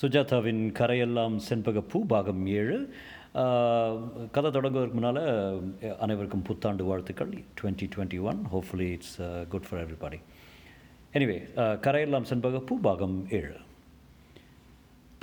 [0.00, 2.78] சுஜாதாவின் கரையெல்லாம் செண்பகப்பூ பாகம் ஏழு.
[4.34, 5.20] கதை தொடங்குவதற்கு முன்னால்
[6.04, 7.32] அனைவருக்கும் புத்தாண்டு வாழ்த்துக்கள்.
[7.58, 9.16] Twenty twenty one hopefully it's
[9.52, 10.18] good for everybody
[11.16, 11.38] anyway
[11.86, 13.56] கரையெல்லாம் செண்பகப்பூ பாகம் ஏழு.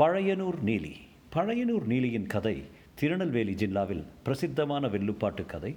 [0.02, 0.94] பழையனூர் நீலி.
[1.36, 2.58] பழையனூர் நீலியின் கதை
[3.02, 5.74] திருநெல்வேலி ஜில்லாவில் பிரசித்தமான வெள்ளுப்பாட்டு கதை.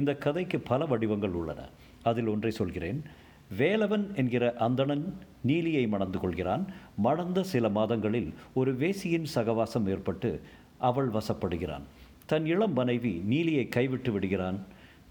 [0.00, 1.60] இந்த கதைக்கு பல வடிவங்கள் உள்ளன.
[2.10, 3.00] அதில் ஒன்றை சொல்கிறேன்.
[3.58, 5.14] வேலவன் என்கிற அந்தணன்
[5.46, 6.66] நீலியை மணந்து கொள்கிறான்.
[6.96, 10.40] மணந்த சில மாதங்களில் ஒரு வேசியின் சகவாசம் ஏற்பட்டு
[10.78, 11.82] அவள் வசப்படுகிறான்.
[12.26, 14.60] தன் இளம் மனைவி நீலியை கைவிட்டு விடுகிறான்.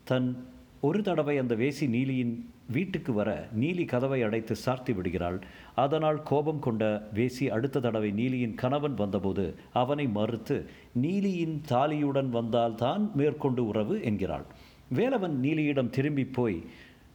[0.03, 0.45] தன்
[0.81, 5.43] ஒரு தடவை அந்த வேசி நீலியின் வீட்டுக்கு வர நீலி கதவை அடைத்து சார்த்தி விடுகிறாள்.
[5.75, 13.67] அதனால் கோபம் கொண்ட வேசி அடுத்த தடவை நீலியின் கணவன் வந்தபோது அவனை மறுத்து நீலியின் தாலியுடன் வந்தால்தான் மேற்கொண்டு
[13.67, 14.43] உறவு என்கிறாள்.
[14.95, 16.63] வேலவன் நீலியிடம் திரும்பி போய்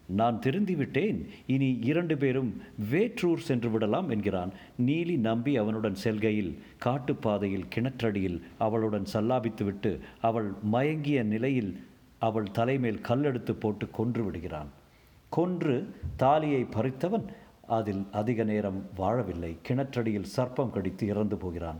[0.07, 1.27] நான் திருந்திவிட்டேன்.
[1.47, 4.53] இனி இரண்டு பேரும் வேற்றூர் சென்று விடலாம் என்கிறான்.
[4.87, 11.81] நீலி நம்பி அவனுடன் செல்கையில் காட்டுப்பாதையில் கிணற்றடியில் அவளுடன் சல்லாபித்துவிட்டு அவள் மயங்கிய நிலையில்
[12.19, 14.69] அவள் தலைமேல் கல்லெடுத்து போட்டு கொன்று விடுகிறான்.
[15.29, 17.25] கொன்று தாலியை பறித்தவன்
[17.67, 19.57] அதில் அதிக நேரம் வாழவில்லை.
[19.69, 21.79] கிணற்றடியில் சர்ப்பம் கடித்து இறந்து போகிறான்.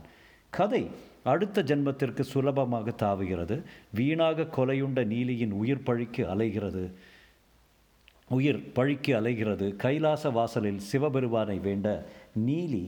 [0.49, 0.87] கதை
[1.23, 3.63] அடுத்த ஜென்மத்திற்கு சுலபமாக தாவுகிறது.
[3.93, 6.91] வீணாக கொலையுண்ட நீலியின் உயிர் பழிக்கு அலைகிறது.
[8.29, 9.75] உயிர் பழிக்கு அலைகிறது.
[9.75, 12.05] கைலாச வாசலில் சிவபெருமானை வேண்ட
[12.45, 12.85] நீலி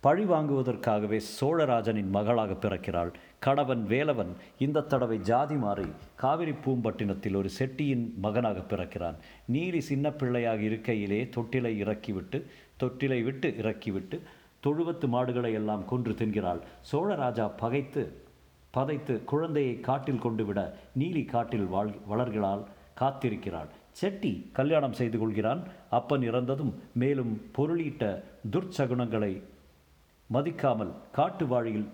[0.00, 3.12] பழி வாங்குவதற்காகவே சோழராஜனின் மகளாக பிறக்கிறாள்.
[3.38, 9.16] கணவன் வேலவன் இந்த தடவை ஜாதி மாறி காவிரி பூம்பட்டினத்தில் ஒரு செட்டியின் மகனாக பிறக்கிறான்.
[9.52, 12.46] நீலி சின்ன பிள்ளையாக இருக்கையிலே தொட்டிலை இறக்கிவிட்டு
[12.80, 14.20] தொட்டிலை விட்டு இறக்கிவிட்டு
[14.66, 16.60] தொழுவத்து மாடுகளை எல்லாம் கொன்று தின்கிறாள்.
[16.92, 18.04] சோழராஜா பகைத்து
[18.74, 22.64] பதைத்து குழந்தையை காட்டில் கொண்டு விட நீலி காட்டில் வாழ் வளர்கிறாள்
[23.00, 23.70] காத்திருக்கிறாள்.
[23.92, 25.62] செட்டி கல்யாணம் செய்து கொள்கிறான்.
[25.90, 29.32] அப்பன் இறந்ததும் மேலும் பொருளீட்ட துர்ச்சகுணங்களை
[30.32, 31.88] மதிக்காமல் காட்டு வாழியில்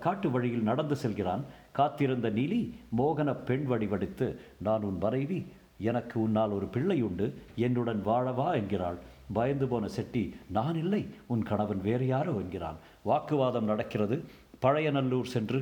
[0.00, 1.44] காட்டு வழியில் நடந்து செல்கிறான்.
[1.72, 2.60] காத்திருந்த நீலி
[2.98, 5.46] மோகன பெண் வடிவடுத்து நான் உன் மறைவி
[5.78, 8.98] எனக்கு உன்னால் ஒரு பிள்ளை உண்டு என்னுடன் வாழவா என்கிறாள்.
[9.32, 12.78] பயந்து போன செட்டி நான் இல்லை உன் கணவன் வேறு யாரோ என்கிறான்.
[13.02, 14.24] வாக்குவாதம் நடக்கிறது.
[14.62, 15.60] பழையநல்லூர் சென்று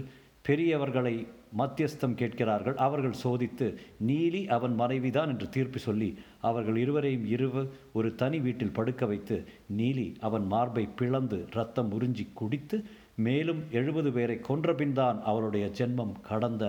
[0.49, 1.15] பெரியவர்களை
[1.59, 2.77] மத்தியஸ்தம் கேட்கிறார்கள்.
[2.87, 3.67] அவர்கள் சோதித்து
[4.09, 6.09] நீலி அவன் மனைவிதான் என்று தீர்ப்பு சொல்லி
[6.41, 9.37] அவர்கள் இருவரையும் இருவ ஒரு தனி வீட்டில் படுக்க வைத்து
[9.79, 12.79] நீலி அவன் மார்பை பிளந்து ரத்தம் உறிஞ்சி குடித்து
[13.27, 16.65] மேலும் எழுபது பேரை கொன்றபின்தான் அவளுடைய ஜென்மம் கடந்த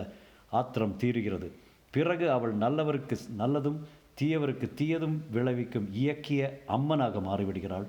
[0.59, 1.49] ஆத்திரம் தீருகிறது.
[1.91, 3.79] பிறகு அவள் நல்லவருக்கு நல்லதும்
[4.21, 7.87] தீயவருக்கு தீயதும் விளைவிக்கும் இயக்கிய அம்மனாக மாறிவிடுகிறாள்.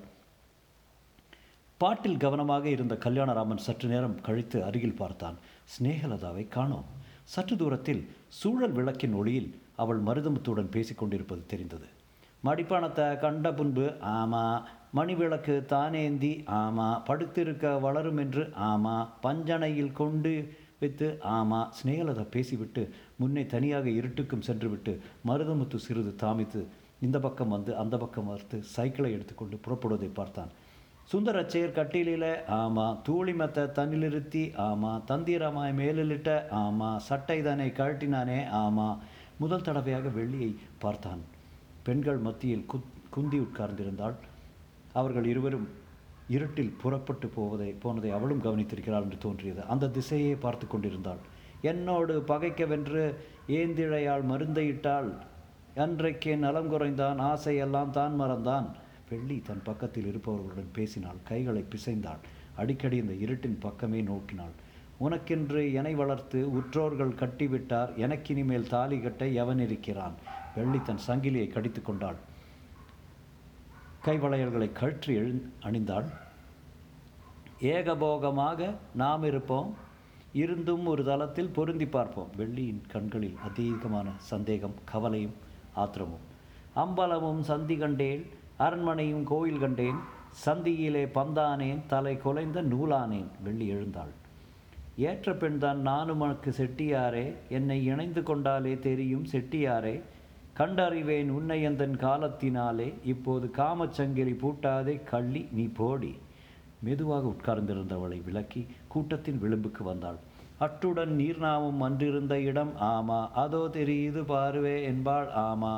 [1.81, 5.37] பாட்டில் கவனமாக இருந்த கல்யாணராமன் சற்று நேரம் கழித்து அருகில் பார்த்தான்.
[5.73, 6.89] சிநேகலதாவை காணோம்.
[7.33, 8.01] சற்று தூரத்தில்
[8.39, 9.49] சூழல் விளக்கின் ஒளியில்
[9.83, 11.87] அவள் மருதமுத்துடன் பேசிக்கொண்டிருப்பது தெரிந்தது.
[12.47, 14.43] மடிப்பானத்தை கண்ட புன்பு ஆமா
[14.97, 20.33] மணி விளக்கு தானேந்தி ஆமா படுத்திருக்க வளரும் என்று ஆமா பஞ்சனையில் கொண்டு
[20.81, 22.83] வைத்து ஆமா சிநேகலதா பேசிவிட்டு
[23.21, 24.93] முன்னே தனியாக இருட்டுக்கும் சென்றுவிட்டு
[25.29, 26.61] மருதமுத்து சிறிது தாமித்து
[27.07, 30.51] இந்த பக்கம் வந்து அந்த பக்கம் வந்து சைக்கிளை எடுத்துக்கொண்டு புறப்படுவதை பார்த்தான்.
[31.11, 32.25] சுந்தரச்சேர் கட்டிலில
[32.57, 39.01] ஆமாம் தூளி மெத்த தண்ணிலிருத்தி ஆமாம் தந்திரமாய் மேலிலிட்ட ஆமாம் சட்டை தானே கழட்டினானே ஆமாம்
[39.37, 41.21] முதல் தடவையாக வெள்ளியை பார்த்தான்.
[41.83, 44.15] பெண்கள் மத்தியில் குத் குந்தி உட்கார்ந்திருந்தாள்.
[44.93, 45.67] அவர்கள் இருவரும்
[46.27, 49.61] இருட்டில் புறப்பட்டு போவதை போனதை அவளும் கவனித்திருக்கிறாள் என்று தோன்றியது.
[49.65, 51.21] அந்த திசையே பார்த்து கொண்டிருந்தாள்.
[51.61, 53.03] என்னோடு பகைக்கவென்று
[53.47, 55.09] ஏந்திழையால் மருந்தையிட்டாள்
[55.75, 58.69] அன்றைக்கே நலம் குறைந்தான் ஆசையெல்லாம் தான் மறந்தான்.
[59.11, 61.19] வெள்ளி தன் பக்கத்தில் இருப்பவர்களுடன் பேசினாள்.
[61.23, 62.21] கைகளை பிசைந்தாள்.
[62.55, 64.55] அடிக்கடி இந்த இருட்டின் பக்கமே நோக்கினாள்.
[64.99, 67.91] உனக்கென்று எனை வளர்த்து உற்றோர்கள் கட்டிவிட்டார்.
[67.97, 70.13] எனக்கினிமேல் தாலி கட்ட எவன் இருக்கிறான்?
[70.55, 72.19] வெள்ளி தன் சங்கிலியை கடித்து கொண்டாள்.
[74.05, 76.07] கைவளையல்களை கழற்றி எழு அணிந்தாள்.
[77.61, 79.75] ஏகபோகமாக நாம் இருப்போம்.
[80.33, 82.29] இருந்தும் ஒரு தளத்தில் பொருந்தி பார்ப்போம்.
[82.37, 85.33] வெள்ளியின் கண்களில் அதிகமான சந்தேகம் கவலையும்
[85.73, 86.25] ஆத்திரமும்.
[86.75, 88.23] அம்பலமும் சந்தி கண்டேன்
[88.65, 89.99] அரண்மனையும் கோயில் கண்டேன்.
[90.45, 94.13] சந்தியிலே பந்தானேன் தலை குலைந்த நூலானேன் வெள்ளி எழுந்தாள்.
[95.09, 99.95] ஏற்ற பெண்தான் நானும் உனக்கு செட்டியாரே என்னை இணைந்து கொண்டாலே தெரியும் செட்டியாரே.
[100.57, 106.11] கண்டறிவேன் உன்னை எந்தன் காலத்தினாலே இப்போது காமச்சங்கிலி பூட்டாதே கள்ளி நீ போடி.
[106.83, 110.19] மெதுவாக உட்கார்ந்திருந்தவளை விலக்கி கூட்டத்தின் விளிம்புக்கு வந்தாள்.
[110.59, 115.29] அட்டுடன் நீர்நாமம் அன்றிருந்த இடம் ஆமா அதோ தெரியுது பாருவே என்பாள்.
[115.47, 115.73] ஆமா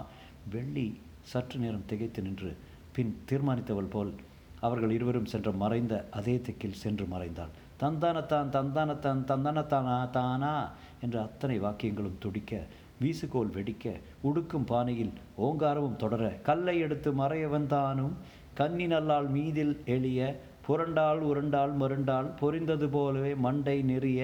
[0.52, 0.88] வெள்ளி
[1.32, 2.52] சற்று நேரம் திகைத்து நின்று
[2.96, 4.14] பின் தீர்மானித்தவள் போல்
[4.60, 7.54] அவர்கள் இருவரும் சென்ற மறைந்த அதே திக்கில் சென்று மறைந்தாள்.
[7.82, 10.54] தந்தானத்தான் தந்தானத்தான் தந்தானத்தானா தானா
[11.02, 12.62] என்ற அத்தனை வாக்கியங்களும் துடிக்க
[13.02, 13.86] வீசுகோல் வெடிக்க
[14.22, 18.16] உடுக்கும் பானையில் ஓங்காரமும் தொடர கல்லை எடுத்து மறையவன் தானும்
[18.54, 20.22] கண்ணி நல்லால் மீதில் எளிய
[20.68, 24.22] புரண்டாள் உருண்டால் மருண்டால் பொரிந்தது போலவே மண்டை நெறிய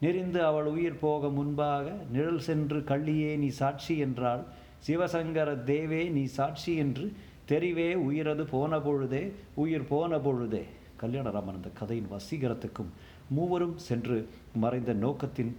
[0.00, 4.44] நெறிந்து அவள் உயிர் போக முன்பாக நிழல் சென்று கள்ளியே நீ சாட்சி என்றாள்.
[4.86, 7.12] சிவசங்கர தேவே நீ சாட்சி என்று
[7.48, 10.64] தெரிவே உயிரது போன பொழுதே உயிர் போன பொழுதே.
[11.00, 12.90] கல்யாணராமன் அந்த கதையின் வசீகரத்துக்கும்
[13.28, 15.56] மூவரும் சென்று மறைந்த நோக்கத்தின்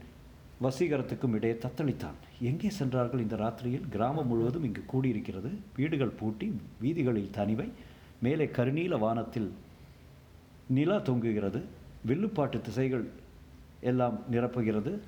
[0.64, 2.18] வசீகரத்துக்கும் இடையே தத்தளித்தான்.
[2.42, 3.90] எங்கே சென்றார்கள் இந்த ராத்திரியில்?
[3.90, 5.52] கிராமம் முழுவதும் இங்கு கூடியிருக்கிறது.
[5.76, 6.48] வீடுகள் பூட்டி
[6.82, 7.70] வீதிகளில் தனிவை
[8.22, 9.52] மேலே கருநீல வானத்தில்
[10.68, 11.62] நிலா தொங்குகிறது.
[12.06, 13.10] வில்லுப்பாட்டு திசைகள்
[13.82, 15.00] எல்லாம் நிரப்புகிறது.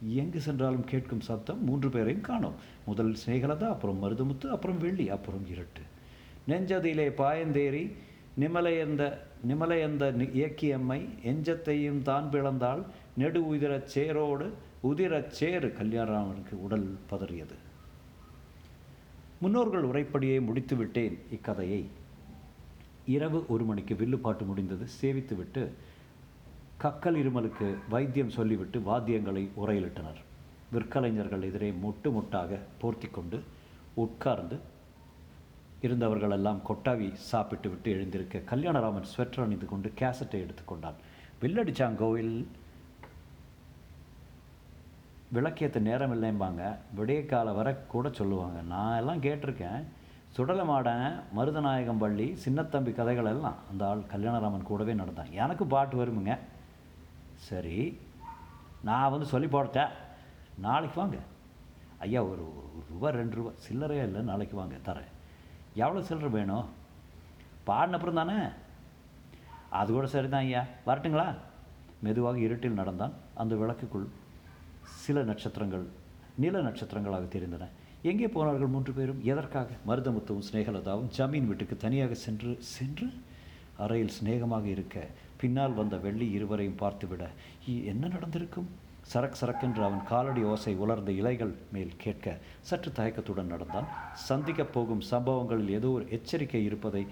[0.00, 2.54] எங்கு சென்றாலும் கேட்கும் சத்தம் மூன்று பேரையும் காணோம்.
[2.84, 5.82] முதல் சிநேகலதா அப்புறம் மருதமுத்து அப்புறம் வெள்ளி அப்புறம் இருட்டு.
[6.48, 7.96] நெஞ்சதிலே பாயந்தேறி
[8.40, 14.52] நிமலையந்த நிமலையந்த இயக்கியம்மை எஞ்சத்தையும் தான் பிளந்தால் நெடு உதிரச் சேரோடு
[14.82, 17.56] உதிரச் சேறு கல்யாணராமனுக்கு உடல் பதறியது.
[19.38, 21.90] முன்னோர்கள் உரைப்படியே முடித்து விட்டேன் இக்கதையை.
[23.04, 24.86] இரவு ஒரு மணிக்கு வில்லுப்பாட்டு முடிந்தது.
[25.02, 25.72] சேவித்துவிட்டு
[26.82, 30.18] கக்கல் இருமலுக்கு வைத்தியம் சொல்லிவிட்டு வாத்தியங்களை உரையிலிட்டனர்
[30.72, 33.42] விற்கலைஞர்கள் எதிரே முட்டு முட்டாக போர்த்தி கொண்டு
[33.94, 34.56] உட்கார்ந்து
[35.82, 40.98] இருந்தவர்களெல்லாம் கொட்டாவி சாப்பிட்டு விட்டு எழுந்திருக்க கல்யாணராமன் ஸ்வெட்டர் அணிந்து கொண்டு கேசட்டை எடுத்துக்கொண்டான்
[41.40, 42.44] வில்லடிச்சாங்கோவில்
[45.34, 48.60] விளக்கியத்து நேரம் இல்லைம்பாங்க விடிய கால வர கூட சொல்லுவாங்க.
[48.60, 49.82] நான் எல்லாம் கேட்டிருக்கேன்.
[50.36, 55.32] சுடலமாடன் மருதநாயகம் பள்ளி சின்னத்தம்பி கதைகள் எல்லாம் அந்த ஆள் கல்யாணராமன் கூடவே நடந்தான்.
[55.32, 56.38] எனக்கு பாட்டு வருமுங்க.
[57.36, 57.98] சரி
[58.82, 59.88] நான் வந்து சொல்லி போட்டேன்.
[60.58, 61.16] நாளைக்கு வாங்க.
[61.98, 65.12] ஐயா ஒரு ஒரு ரூபா ரெண்டு ரூபா சில்லறையே இல்லை நாளைக்கு வாங்க தரேன்.
[65.74, 66.64] எவ்வளோ சில்லறை வேணும்?
[67.64, 68.48] பாடின அப்புறம் தானே?
[69.70, 70.64] அது கூட சரிதான் ஐயா.
[70.86, 71.34] வரட்டுங்களா?
[72.00, 73.12] மெதுவாக இருட்டில் நடந்தான்.
[73.34, 74.06] அந்த விளக்குக்குள்
[74.84, 75.86] சில நட்சத்திரங்கள்
[76.36, 77.68] நில நட்சத்திரங்களாக தெரிந்தன.
[78.02, 79.24] எங்கே போனார்கள் மூன்று பேரும்?
[79.24, 79.70] எதற்காக?
[79.86, 83.12] மருதமுத்துவும் ஸ்னேகலதாவும் ஜமீன் வீட்டுக்கு தனியாக சென்று சென்று
[83.78, 85.06] அறையில் சிநேகமாக இருக்க
[85.36, 87.26] பின்னால் வந்த வெள்ளி இருவரையும் பார்த்துவிட
[87.70, 88.68] "இ- என்ன நடந்திருக்கும்?
[89.14, 93.86] சரக் சரக்கென்று அவன் காலடி ஓசை உலர்ந்த இலைகள் மேல் கேட்க சற்று தயக்கத்துடன் நடந்தான்.
[94.14, 97.06] சந்திக்கப் போகும் சம்பவங்களில் ஏதோ ஒரு எச்சரிக்கை இருப்பதை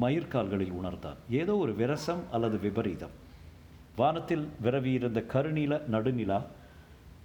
[0.00, 1.16] மயிர்கால்களில் உணர்ந்தான்.
[1.30, 3.10] ஏதோ ஒரு விரசம் அல்லது விபரீதம்.
[3.96, 6.42] வானத்தில் விரவியிருந்த கருநீல நடுநிலா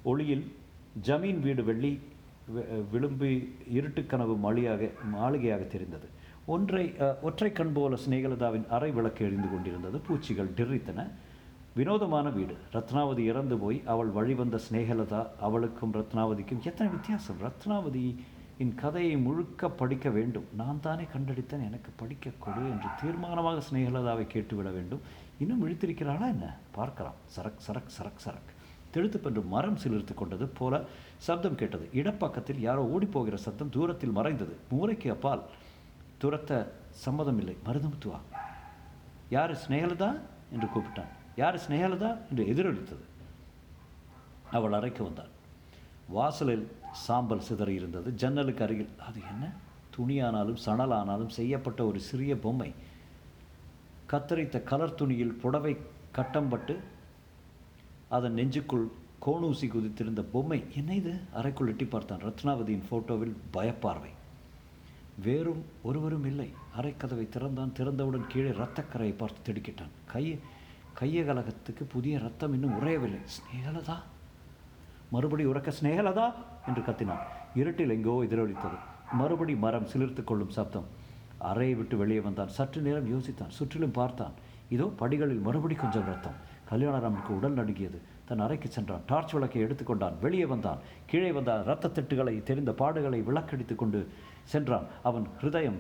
[0.04, 0.52] ஒளியில்
[1.02, 2.00] ஜமீன் வீடு வெள்ளி
[2.92, 3.26] விளிம்பு
[3.74, 6.08] இருட்டுக்கனவு மொழியாக மாளிகையாக தெரிந்தது.
[6.48, 9.98] ஒன்றை ஒற்றை கண் போல ஸ்நேகலதாவின் அறை விளக்கு எரிந்து கொண்டிருந்தது.
[10.00, 11.10] பூச்சிகள் டிர்ரித்தன.
[11.76, 12.56] வினோதமான வீடு.
[12.74, 17.36] ரத்னாவதி இறந்து போய் அவள் வழிவந்த ஸ்நேகலதா அவளுக்கும் ரத்னாவதிக்கும் எத்தனை வித்தியாசம்.
[17.42, 20.44] ரத்னாவதியின் கதையை முழுக்க படிக்க வேண்டும்.
[20.56, 21.66] நான் தானே கண்டடித்தேன்.
[21.66, 25.02] எனக்கு படிக்க கொடு என்று தீர்மானமாக சிநேகலதாவை கேட்டுவிட வேண்டும்.
[25.40, 26.58] இன்னும் இழுத்திருக்கிறாளா என்ன?
[26.72, 27.14] பார்க்கலாம்.
[27.36, 28.50] சரக் சரக் சரக் சரக்.
[28.94, 30.84] திடுத்துப்பென்று மரம் சிலிர்த்து கொண்டது போல
[31.18, 31.90] சப்தம் கேட்டது.
[31.94, 34.56] இடப்பக்கத்தில் யாரோ ஓடிப்போகிற சத்தம் தூரத்தில் மறைந்தது.
[34.70, 35.42] மூளைக்கு அப்பால்.
[36.22, 38.20] துரத்த சம்மதம் இல்லை மருதமுத்துவா
[39.30, 40.20] யார் ஸ்னேகலதா
[40.52, 41.12] என்று கூப்பிட்டான்.
[41.36, 43.06] யார் ஸ்னேகலதா என்று எதிரொலித்தது.
[44.52, 45.32] அவள் அறைக்கு வந்தாள்.
[46.08, 48.16] வாசலில் சாம்பல் சிதறி இருந்தது.
[48.16, 49.52] ஜன்னலுக்கு அருகில் அது என்ன?
[49.98, 52.74] துணியானாலும் சணலானாலும் செய்யப்பட்ட ஒரு சிறிய பொம்மை.
[54.12, 55.78] கத்தரித்த கலர் துணியில் புடவை
[56.16, 56.78] கட்டம்பட்டு
[58.08, 58.88] அதன் நெஞ்சுக்குள்
[59.26, 60.64] கோணூசி குதித்திருந்த பொம்மை.
[60.76, 61.20] என்ன இது?
[61.34, 62.20] அறைக்குள் எட்டி பார்த்தான்.
[62.20, 64.12] ரத்னாவதியின் ஃபோட்டோவில் பயப்பார்வை.
[65.24, 66.54] வேறும் ஒருவரும் இல்லை.
[66.82, 69.90] அரைக்கதவை திறந்தான் திறந்தவுடன் கீழே இரத்தக்கரையை பார்த்து திடுக்கிட்டான்.
[70.06, 70.40] கை
[71.00, 73.20] கையகலகத்துக்கு புதிய ரத்தம் இன்னும் உறையவில்லை.
[73.26, 73.96] ஸ்னேகலதா?
[75.12, 76.34] மறுபடி உறக்க ஸ்னேகலதா?
[76.68, 77.20] என்று கத்தினான்.
[77.56, 78.78] இருட்டில் எங்கோ எதிரொலித்தது.
[79.12, 80.86] மறுபடி மரம் சிலிர்த்து கொள்ளும் சப்தம்.
[81.38, 82.48] அறையை விட்டு வெளியே வந்தான்.
[82.48, 83.50] சற்று நேரம் யோசித்தான்.
[83.50, 84.32] சுற்றிலும் பார்த்தான்.
[84.70, 88.02] இதோ படிகளில் மறுபடி கொஞ்சம் ரத்தம் கல்யாணராமனுக்கு உடல் நடுங்கியது.
[88.26, 89.02] தன் அறைக்கு சென்றான்.
[89.08, 90.78] டார்ச் விளக்கை எடுத்துக்கொண்டான் வெளியே வந்தான்.
[91.06, 94.08] கீழே வந்தான் இரத்த திட்டுகளை தெரிந்த பாடுகளை விளக்கடித்து கொண்டு
[94.48, 94.86] சென்றான்.
[95.04, 95.80] அவன் ஹிருதயம்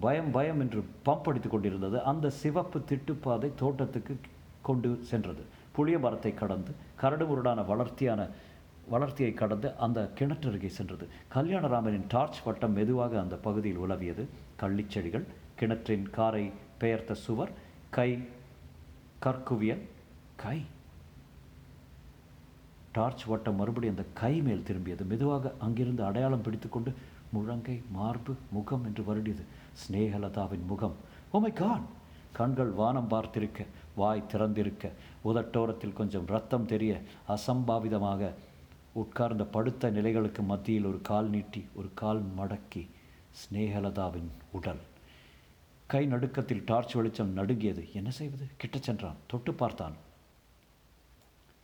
[0.00, 2.02] பயம் பயம் என்று பம்ப் அடித்துக் கொண்டிருந்தது.
[2.02, 4.14] அந்த சிவப்பு திட்டுப்பாதை தோட்டத்துக்கு
[4.62, 5.42] கொண்டு சென்றது.
[5.72, 8.28] புளிய மரத்தை கடந்து கரடுமுரடான வளர்த்தியான
[8.92, 11.08] வளர்த்தியை கடந்து அந்த கிணற்றருகே சென்றது.
[11.34, 14.24] கல்யாணராமனின் டார்ச் வட்டம் மெதுவாக அந்த பகுதியில் உலவியது.
[14.60, 16.44] கள்ளிச்செடிகள் கிணற்றின் காரை
[16.78, 17.50] பெயர்த்த சுவர்
[17.90, 18.10] கை
[19.18, 19.82] கற்குவியல்
[20.36, 20.58] கை.
[22.92, 25.04] டார்ச் வட்டம் மறுபடியும் அந்த கை மேல் திரும்பியது.
[25.06, 26.92] மெதுவாக அங்கிருந்து அடையாளம் பிடித்துக்கொண்டு
[27.34, 29.44] முழங்கை மார்பு முகம் என்று வருடியது.
[29.82, 30.94] ஸ்னேகலதாவின் முகம்.
[31.32, 31.86] Oh ஓமை கான்
[32.32, 34.90] கண்கள் வானம் பார்த்திருக்க வாய் திறந்திருக்க
[35.24, 38.32] உதட்டோரத்தில் கொஞ்சம் ரத்தம் தெரிய அசம்பாவிதமாக
[38.92, 42.82] உட்கார்ந்த படுத்த நிலைகளுக்கு மத்தியில் ஒரு கால் நீட்டி ஒரு கால் மடக்கி
[43.40, 44.82] ஸ்னேகலதாவின் உடல்.
[45.86, 47.82] கை நடுக்கத்தில் டார்ச் வெளிச்சம் நடுங்கியது.
[47.92, 48.46] என்ன செய்வது?
[48.56, 49.16] கிட்ட சென்றான்.
[49.26, 49.94] தொட்டு பார்த்தான்.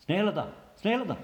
[0.05, 0.45] ஸ்னேகலதா
[0.83, 1.17] ஸ்னேகலதா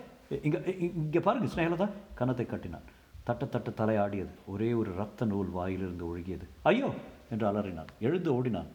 [0.42, 2.86] இங்கே இங்க இங்க பாருங்க ஸ்னேகலதா கன்னத்தை கட்டினான்.
[3.24, 4.28] தட்ட தட்ட தலையாடியது.
[4.46, 6.46] ஒரே ஒரு ரத்த நூல் வாயிலிருந்து ஒழுகியது.
[6.62, 6.94] ஐயோ!
[7.30, 7.86] என்று அலறினான்.
[8.00, 8.66] எழுந்து ஓடினான்.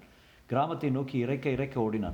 [0.45, 2.13] கிராமத்தை நோக்கி இறைக்க இறைக்க ஓடினான்.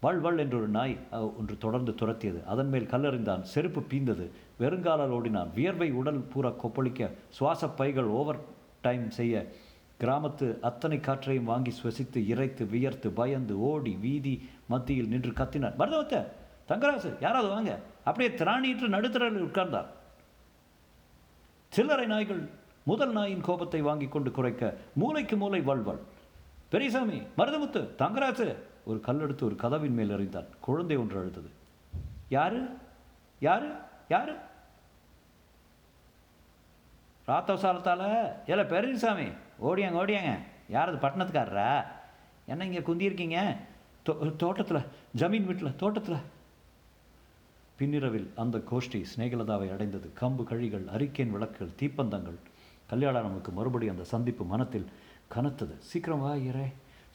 [0.00, 2.44] வள் வள் என்று ஒரு நாய் ஒன்று தொடர்ந்து துரத்தியது.
[2.44, 3.40] அதன் மேல் கல்லறிந்தான்.
[3.40, 4.28] செருப்பு பீந்தது.
[4.60, 5.50] வெறுங்காலால் ஓடினான்.
[5.54, 8.38] வியர்வை உடல் பூரா கொப்பளிக்க சுவாச பைகள் ஓவர்
[8.82, 9.46] டைம் செய்ய
[10.00, 16.26] கிராமத்து அத்தனை காற்றையும் வாங்கி சுவசித்து இறைத்து வியர்த்து பயந்து ஓடி வீதி மத்தியில் நின்று கத்தினார் மருதவத்த
[16.68, 17.78] தங்கராசு யாராவது வாங்க.
[18.04, 19.86] அப்படியே திராணியிட்டு நடுத்தரில் உட்கார்ந்தார்.
[21.72, 22.48] சில்லறை நாய்கள்
[22.84, 26.00] முதல் நாயின் கோபத்தை வாங்கி கொண்டு குறைக்க மூளைக்கு மூளை வள்வள்
[26.68, 28.56] பெரியசாமி மருதமுத்து தங்கராசு.
[28.84, 30.46] ஒரு கல்லெடுத்து ஒரு கதவின் மேல் எறிந்தான்.
[30.60, 31.50] குழந்தை ஒன்று அழுத்தது.
[32.28, 32.68] யாரு?
[33.40, 33.70] யாரு?
[34.08, 34.34] யாரு?
[37.28, 38.06] ராத்தவசாலத்தால்?
[38.46, 39.26] ஏல பெரியசாமி
[39.64, 40.38] ஓடியாங்க ஓடியாங்க.
[40.72, 41.86] யாரது பட்டணத்துக்காரரா?
[42.46, 43.56] என்ன இங்கே குந்தியிருக்கீங்க?
[44.08, 46.20] தோ தோட்டத்தில் ஜமீன் வீட்டில் தோட்டத்தில்.
[47.78, 50.10] பின்னிரவில் அந்த கோஷ்டி சிநேகலதாவை அடைந்தது.
[50.20, 52.38] கம்பு கழிகள் அரிக்கேன் விளக்குகள் தீப்பந்தங்கள்.
[52.90, 54.86] கல்யாணமுக்கு மறுபடி அந்த சந்திப்பு மனத்தில்
[55.34, 55.74] கனத்தது.
[55.78, 56.66] சீக்கிரம் வா இரே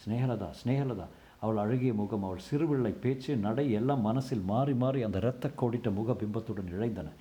[0.04, 1.08] ஸ்நேகலதா ஸ்நேகலதா
[1.40, 6.14] அவள் அழகிய முகம் அவள் சிறுபிள்ளை பேச்சு நடை எல்லாம் மனசில் மாறி மாறி அந்த இரத்த கோடிட்ட முக
[6.14, 7.12] பிம்பத்துடன் இழைந்தன.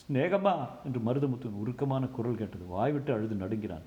[0.00, 2.64] ஸ்நேகமா என்று மருதமுத்து உருக்கமான குரல் கேட்டது.
[2.66, 3.86] வாய்விட்டு அழுது நடுங்கிறான்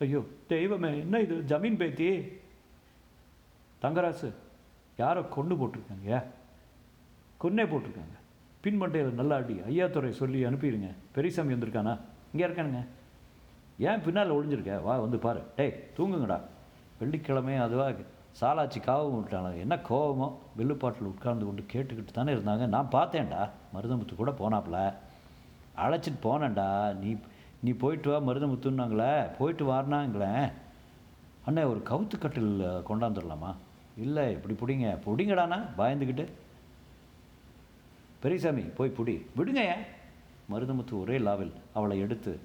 [0.00, 1.36] ஐயோ தெய்வமே என்ன இது?
[1.50, 2.08] ஜமீன் பேத்தி.
[3.82, 4.28] தங்கராசு
[4.96, 6.22] யாரோ கொண்டு போட்டிருக்காங்க?
[7.42, 8.16] கொன்னே போட்டிருக்காங்க.
[8.64, 9.60] பின்மண்டையில் நல்லா அடி.
[9.68, 10.94] ஐயாத்துறை சொல்லி அனுப்பிடுங்க.
[11.12, 11.98] பெரியசாமி வந்திருக்கானா?
[12.32, 12.84] இங்கே இருக்கானுங்க.
[13.78, 15.42] ஏன் பின்னால் ஒழிஞ்சிருக்க வா வந்து பாரு.
[15.56, 16.40] டேய் தூங்குங்கடா.
[16.98, 17.94] வெள்ளிக்கிழமை அதுவாக
[18.40, 19.58] சாலாச்சி காவம் விட்டாங்க.
[19.58, 22.66] என்ன கோபமோ வெள்ளுப்பாட்டில் உட்கார்ந்து கொண்டு கேட்டுக்கிட்டு தானே இருந்தாங்க.
[22.66, 23.48] நான் பார்த்தேன்டா.
[23.74, 24.94] மருதமுத்து கூட போனாப்புல.
[25.78, 26.94] அழைச்சிட்டு போனேன்டா.
[26.94, 27.16] நீ
[27.60, 29.30] நீ போயிட்டு வா மருதமுத்துன்னாங்களே.
[29.38, 30.52] போயிட்டு வாரினாங்களேன்
[31.46, 33.54] அண்ணே ஒரு கவுத்துக்கட்டில் கொண்டாந்துடலாமா
[33.96, 34.86] இல்லை இப்படி பிடிங்க.
[35.06, 35.62] பிடிங்கடாண்ணா.
[35.78, 36.26] பயந்துக்கிட்டு.
[38.20, 39.26] பெரியசாமி போய் புடி.
[39.36, 39.84] விடுங்க ஏன்?
[40.50, 42.40] மருதமுத்து ஒரே லாவில் அவளை எடுத்து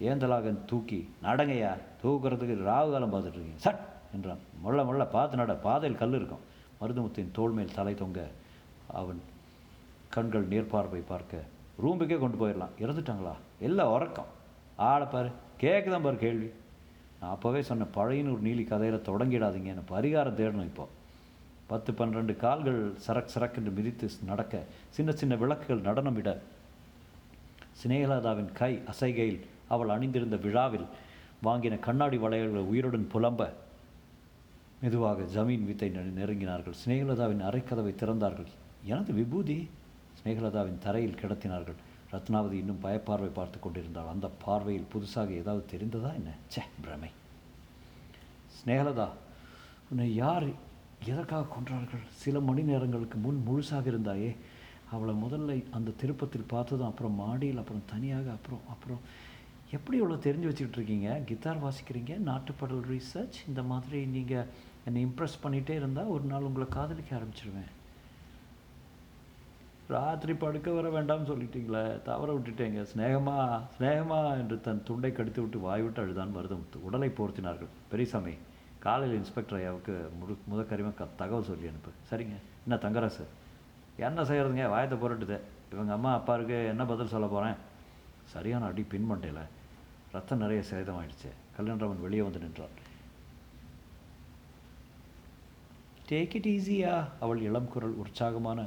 [0.00, 3.84] ஏந்தலாகன் தூக்கி நடங்கையா தூக்குறதுக்கு ராகு காலம் பார்த்துட்டு இருக்கீங்க சட்!
[4.14, 4.38] என்றான்.
[4.62, 6.44] முள்ள முள்ள பார்த்து நட பாதையில் கல் இருக்கும்.
[6.80, 8.30] மருதமுத்தின் தோல் மேல் தலை தொங்க
[8.86, 9.20] அவன்
[10.08, 11.44] கண்கள் நேர்பார்வை பார்க்க
[11.82, 12.74] ரூம்புக்கே கொண்டு போயிடலாம்.
[12.78, 13.34] இறந்துட்டாங்களா?
[13.58, 14.30] எல்லாம் உறக்கம்.
[14.76, 15.06] ஆளை
[15.60, 16.50] கேட்குதான் பாரு கேள்வி.
[17.20, 20.88] நான் அப்போவே சொன்னேன் பழையனூர் நீலி கதையில் தொடங்கிடாதீங்க எனக்கு பரிகாரம் தேடணும் இப்போ.
[21.66, 26.38] பத்து பன்னிரண்டு கால்கள் சரக் சரக்கென்று மிதித்து நடக்க சின்ன சின்ன விளக்குகள் நடனமிட.
[27.82, 30.86] சினேகலாதாவின் கை அசைகையில் அவள் அணிந்திருந்த விழாவில்
[31.44, 33.52] வாங்கின கண்ணாடி வளையல்கள் உயிருடன் புலம்ப
[34.80, 36.76] மெதுவாக ஜமீன் வித்தை நெருங்கினார்கள்.
[36.84, 38.50] சினேகலதாவின் அரைக்கதவை திறந்தார்கள்.
[38.84, 39.68] எனது விபூதி?
[40.18, 41.78] சினேகலதாவின் தரையில் கிடத்தினார்கள்.
[42.12, 44.06] ரத்னாவதி இன்னும் பயப்பார்வை பார்த்து கொண்டிருந்தாள்.
[44.06, 46.30] அந்த பார்வையில் புதுசாக ஏதாவது தெரிந்ததா என்ன?
[46.50, 47.10] ச்சே பிரமை.
[48.56, 49.08] ஸ்னேகலதா
[49.90, 50.48] உன்னை யார்
[51.04, 52.04] எதற்காக கொன்றார்கள்?
[52.10, 54.36] சில மணி நேரங்களுக்கு முன் முழுசாக இருந்தாயே
[54.90, 59.00] அவளை முதல்ல அந்த திருப்பத்தில் பார்த்ததும் அப்புறம் மாடியில் அப்புறம் தனியாக அப்புறம் அப்புறம்.
[59.70, 61.22] எப்படி இவ்வளோ தெரிஞ்சு வச்சுக்கிட்டு இருக்கீங்க?
[61.26, 62.18] கித்தார் வாசிக்கிறீங்க?
[62.18, 64.46] நாட்டுப்பாடல் ரீசர்ச் இந்த மாதிரி நீங்கள்
[64.84, 67.70] என்னை இம்ப்ரெஸ் பண்ணிகிட்டே இருந்தால் ஒரு நாள் உங்களை காதலிக்க ஆரம்பிச்சிருவேன்.
[69.88, 72.86] ராத்திரி படுக்க வர வேண்டாம்னு சொல்லிட்டீங்களே தவற விட்டுட்டேங்க.
[72.94, 77.72] ஸ்நேகமா ஸ்நேகமா என்று தன் துண்டை கடித்து விட்டு வாய்விட்டு அழுதான் வருதம் உடலை போர்த்தினார்கள்.
[77.90, 78.34] பெரியசாமி
[78.86, 81.90] காலையில் இன்ஸ்பெக்டர் ஐயாவுக்கு முழு முதக்கரிமை க தகவல் சொல்லி அனுப்பு.
[82.10, 82.36] சரிங்க?
[82.66, 83.24] என்ன தங்கராசு
[83.96, 85.36] என்ன செய்கிறதுங்க வாயத்தை புரட்டுது
[85.72, 87.56] இவங்க அம்மா அப்பாருக்கு என்ன பதில் சொல்ல போகிறேன்
[88.24, 89.44] சரியான அடி பின்மண்டையில்
[90.12, 92.76] ரத்தம் நிறைய சேதம் ஆயிடுச்சு கல்யாணராமன் வெளியே வந்து நின்றான்
[96.10, 98.60] டேக் இட் ஈஸியா அவள் இளம் குரல் உற்சாகமான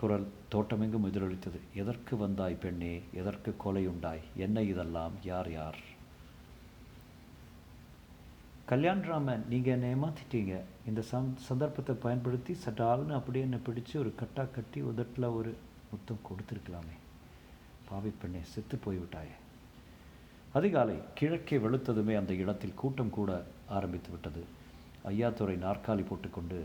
[0.00, 1.60] குரல் தோட்டமெங்கும் எதிரொலித்தது.
[1.74, 2.94] எதற்கு வந்தாய் பெண்ணே?
[3.12, 4.20] எதற்கு கொலை உண்டாய்?
[4.36, 5.14] என்ன இதெல்லாம்?
[5.22, 5.78] யார் யார்?
[8.70, 10.54] கல்யாண் ராம நீங்கள் என்னை ஏமாத்திட்டீங்க.
[10.88, 15.52] இந்த சந் சந்தர்ப்பத்தை பயன்படுத்தி சட்டால்னு அப்படியே என்னை பிடிச்சி ஒரு கட்டா கட்டி உதட்டில் ஒரு
[15.90, 16.96] முத்தம் கொடுத்துருக்கலாமே.
[17.88, 19.36] பாவி பெண்ணே செத்து போய்விட்டாயே.
[20.52, 23.30] அதிகாலை கிழக்கே வெளுத்ததுமே அந்த இடத்தில் கூட்டம் கூட
[23.78, 24.42] ஆரம்பித்து விட்டது.
[25.12, 26.60] ஐயாத்துறை நாற்காலி போட்டுக்கொண்டு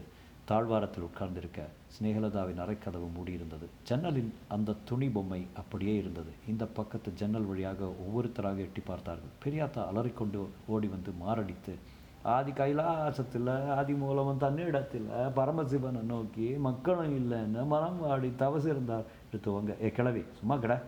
[0.50, 1.62] தாழ்வாரத்தில் உட்கார்ந்திருக்க
[1.94, 3.68] சிநேகலதாவின் அரைக்கதவு மூடியிருந்தது.
[3.90, 6.32] ஜன்னலின் அந்த துணி பொம்மை அப்படியே இருந்தது.
[6.52, 9.36] இந்த பக்கத்து ஜன்னல் வழியாக ஒவ்வொருத்தராக எட்டி பார்த்தார்கள்.
[9.44, 11.76] பெரியாத்தா அலறிக்கொண்டு ஓடி வந்து மாரடித்து
[12.24, 19.92] ஆதி கைலாசத்தில் ஆதி மூலவன் தன்னிடத்தில் பரமசிவனை நோக்கி மக்களும் இல்லைன்னு மனம் வாடி தவசு இருந்தார் எடுத்துவங்க ஏ
[19.92, 20.82] கிளவி சும்மா கிட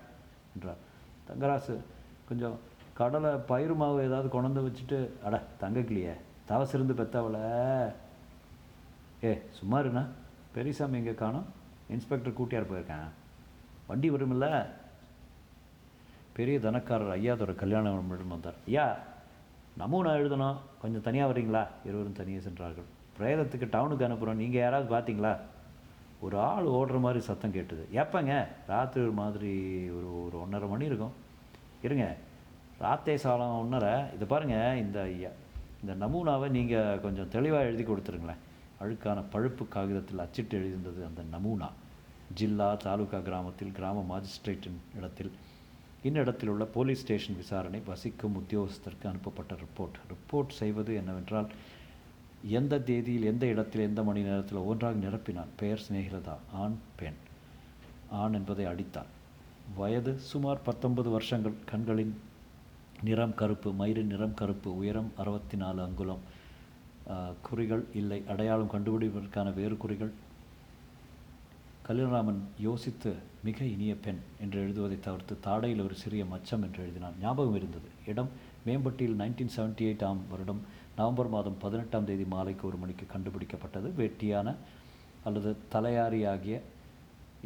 [0.55, 0.81] என்றார்.
[1.27, 1.77] தங்கராசு
[2.27, 2.57] கொஞ்சம்
[2.93, 6.13] கடலை பயிறு மாவு ஏதாவது கொண்டு வச்சுட்டு அட தங்கக்கிளியே
[6.49, 7.91] தவசிருந்து பெத்தவளை.
[9.23, 10.05] ஏ சும்மா இருண்ணா.
[10.53, 11.45] பெரியசாமி எங்கே காணும்?
[11.89, 13.09] இன்ஸ்பெக்டர் கூட்டியார் போயிருக்கேன்.
[13.87, 14.65] வண்டி வருமில்ல?
[16.33, 18.53] பெரிய தனக்காரர் ஐயாதோட கல்யாணம் வந்தார்.
[18.67, 18.97] ஐயா
[19.79, 22.83] நமூனா எழுதணும் கொஞ்சம் தனியாக வரீங்களா இருவரும் தனியாக சென்றார்கள்.
[23.19, 25.37] பிரேதத்துக்கு டவுனுக்கு அனுப்புகிறோம் நீங்கள் யாராவது பார்த்தீங்களா
[26.19, 27.85] ஒரு ஆள் ஓடுற மாதிரி சத்தம் கேட்டுது.
[27.93, 31.11] எப்பங்க ராத்திரி ஒரு மாதிரி ஒரு ஒரு ஒன்றரை மணி இருக்கும்.
[31.83, 32.15] இருங்க.
[32.81, 38.37] ராத்தே சாலம் ஒன்றரை இதை பாருங்கள் இந்த ஐயா- இந்த நமூனாவை நீங்கள் கொஞ்சம் தெளிவாக எழுதி கொடுத்துருங்களேன்.
[38.79, 41.69] அழுக்கான பழுப்பு காகிதத்தில் அச்சிட்டு எழுதியிருந்தது அந்த நமூனா.
[42.33, 45.31] ஜில்லா தாலுகா கிராமத்தில் கிராம மாஜிஸ்ட்ரேட்டின் இடத்தில்.
[46.05, 51.47] இன்னிடத்தில் உள்ள போலீஸ் ஸ்டேஷன் விசாரணை வசிக்கும் உத்தியோகஸ்தருக்கு அனுப்பப்பட்ட ரிப்போர்ட் ரிப்போர்ட் செய்வது என்னவென்றால்
[52.57, 55.51] எந்த தேதியில் எந்த இடத்தில் எந்த மணி நேரத்தில் ஒன்றாக நிரப்பினான்.
[55.55, 57.17] பெயர் சிநேகிரதா ஆண் பெண்.
[58.09, 59.09] ஆண் என்பதை அடித்தான்.
[59.75, 61.55] வயது சுமார் பத்தொன்பது வருஷங்கள்.
[61.65, 62.13] கண்களின்
[63.03, 66.23] நிறம் கருப்பு மயிரின் நிறம் கருப்பு உயரம் அறுபத்தி நாலு அங்குலம்.
[67.41, 68.23] குறிகள் இல்லை.
[68.27, 70.13] அடையாளம் கண்டுபிடிப்பதற்கான வேறு குறிகள்.
[71.87, 73.11] கல்யாணராமன் யோசித்து
[73.47, 77.17] மிக இனிய பெண் என்று எழுதுவதை தவிர்த்து தாடையில் ஒரு சிறிய மச்சம் என்று எழுதினான்.
[77.21, 77.89] ஞாபகம் இருந்தது.
[78.11, 78.29] இடம்
[78.67, 80.61] மேம்பட்டியில் நைன்டீன் செவன்டி எயிட் ஆம் வருடம்.
[80.97, 83.91] நவம்பர் மாதம் பதினெட்டாம் தேதி மாலைக்கு ஒரு மணிக்கு கண்டுபிடிக்கப்பட்டது.
[84.01, 84.55] வெட்டியான
[85.23, 86.57] அல்லது தலையாரியாகிய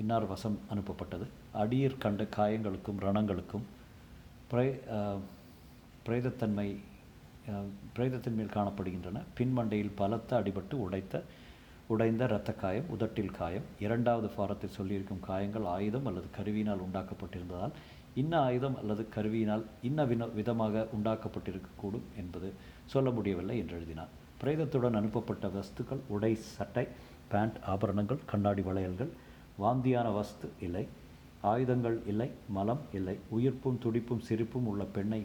[0.04, 1.28] இன்னார் வசம் அனுப்பப்பட்டது.
[1.64, 3.68] அடியர் கண்ட காயங்களுக்கும் ரணங்களுக்கும்
[4.54, 4.68] பிரே
[6.06, 6.70] பிரேதத்தன்மை
[7.46, 9.26] பிரேதத்தன்மையில் பிரேதத்தின் மேல் காணப்படுகின்றன.
[9.38, 11.24] பின்மண்டையில் பலத்த அடிபட்டு உடைத்த
[11.94, 17.74] உடைந்த இரத்த காயம் உதட்டில் காயம் இரண்டாவது ஃபாரத்தில் சொல்லியிருக்கும் காயங்கள் ஆயுதம் அல்லது கருவியினால் உண்டாக்கப்பட்டிருந்ததால்
[18.14, 22.50] இன்ன ஆயுதம் அல்லது கருவியினால் இன்ன வின விதமாக உண்டாக்கப்பட்டிருக்கக்கூடும் என்பது
[22.86, 24.12] சொல்ல முடியவில்லை என்று எழுதினார்.
[24.42, 26.86] பிரேதத்துடன் அனுப்பப்பட்ட வஸ்துக்கள் உடை சட்டை
[27.32, 29.12] பேண்ட் ஆபரணங்கள் கண்ணாடி வளையல்கள்
[29.64, 30.86] வாந்தியான வஸ்து இல்லை
[31.54, 35.22] ஆயுதங்கள் இல்லை மலம் இல்லை உயிர்ப்பும் துடிப்பும் சிரிப்பும் உள்ள பெண்ணை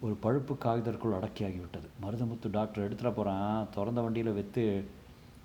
[0.00, 1.88] ஒரு பழுப்பு காகிதற்குள் அடக்கியாகிவிட்டது.
[2.02, 4.64] மருதமுத்து டாக்டர் எடுத்துகிட்டு போகிறான் திறந்த வண்டியில் வெத்து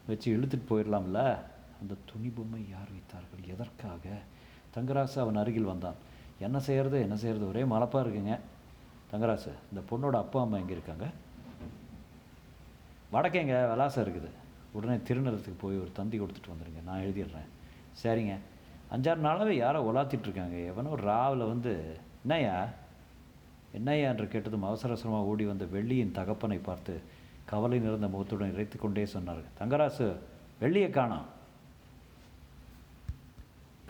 [0.07, 1.21] வச்சு இழுத்துட்டு போயிடலாம்ல?
[1.81, 3.43] அந்த துணி பொம்மை யார் வைத்தார்கள்?
[3.53, 4.05] எதற்காக?
[4.75, 5.99] தங்கராசு அவன் அருகில் வந்தான்.
[6.39, 8.39] என்ன செய்கிறது என்ன செய்கிறது ஒரே மலப்பாக இருக்குங்க.
[9.11, 11.05] தங்கராசு இந்த பொண்ணோட அப்பா அம்மா எங்கே இருக்காங்க?
[13.13, 14.29] வடக்கேங்க விலாசம் இருக்குது.
[14.71, 17.49] உடனே திருநலத்துக்கு போய் ஒரு தந்தி கொடுத்துட்டு வந்துடுங்க நான் எழுதிடுறேன்.
[18.03, 18.33] சரிங்க.
[18.91, 20.55] அஞ்சாறு நாளாகவே யாரோ உலாத்திட்டு இருக்காங்க.
[20.71, 22.57] எவனோ ராவில் வந்து என்னய்யா?
[23.73, 27.01] என்னய்யா என்று கேட்டதும் அவசர அவசரமாக ஓடி வந்த வெள்ளியின் தகப்பனை பார்த்து
[27.51, 30.05] கவலை நிறைந்த முகத்துடன் இறைத்து கொண்டே சொன்னார் தங்கராசு
[30.61, 31.27] வெள்ளியை காணோம்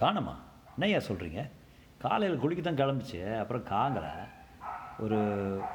[0.02, 0.36] காணுமா?
[0.74, 1.42] என்னையா சொல்கிறீங்க
[2.04, 4.06] காலையில் குளிக்க தான் கிளம்பிச்சு அப்புறம் காங்கிற.
[5.04, 5.20] ஒரு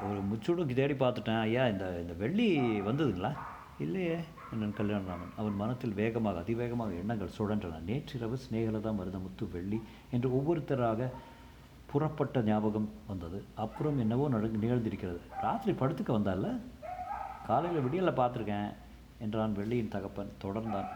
[0.05, 2.47] ஒரு முச்சுடுக்கு தேடி பார்த்துட்டேன் ஐயா இந்த இந்த வெள்ளி
[2.87, 3.31] வந்ததுங்களா?
[3.85, 4.17] இல்லையே
[4.53, 5.33] என்னன் கல்யாணராமன்.
[5.41, 7.81] அவன் மனத்தில் வேகமாக அதிவேகமாக எண்ணங்கள் சுழன்றன.
[7.89, 9.79] நேற்றிரவு சிநேகலதா மருதமுத்து வெள்ளி
[10.15, 11.09] என்று ஒவ்வொருத்தராக
[11.91, 13.39] புறப்பட்ட ஞாபகம் வந்தது.
[13.63, 15.21] அப்புறம் என்னவோ நட நிகழ்ந்திருக்கிறது.
[15.45, 16.53] ராத்திரி படுத்துக்க வந்தால
[17.47, 18.73] காலையில் விடியலில் பார்த்துருக்கேன்
[19.19, 20.31] என்றான் வெள்ளியின் தகப்பன்.
[20.43, 20.87] தொடர்ந்தான்.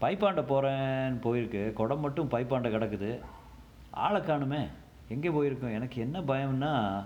[0.00, 1.72] பைப்பாண்ட போகிறேன்னு போயிருக்கு.
[1.72, 3.20] குடம் மட்டும் பைப்பாண்ட கிடக்குது.
[3.90, 4.68] ஆளை காணுமே.
[5.08, 5.72] எங்கே போயிருக்கோம்?
[5.72, 7.04] எனக்கு என்ன பயம்னா